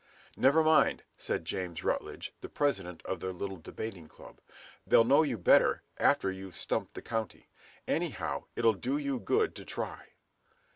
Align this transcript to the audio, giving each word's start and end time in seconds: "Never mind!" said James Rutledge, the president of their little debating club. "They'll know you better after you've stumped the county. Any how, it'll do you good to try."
"Never 0.35 0.63
mind!" 0.63 1.03
said 1.15 1.45
James 1.45 1.83
Rutledge, 1.83 2.33
the 2.41 2.49
president 2.49 3.03
of 3.05 3.19
their 3.19 3.31
little 3.31 3.57
debating 3.57 4.07
club. 4.07 4.39
"They'll 4.87 5.03
know 5.03 5.21
you 5.21 5.37
better 5.37 5.83
after 5.99 6.31
you've 6.31 6.55
stumped 6.57 6.95
the 6.95 7.03
county. 7.03 7.49
Any 7.87 8.09
how, 8.09 8.47
it'll 8.55 8.73
do 8.73 8.97
you 8.97 9.19
good 9.19 9.53
to 9.57 9.63
try." 9.63 10.13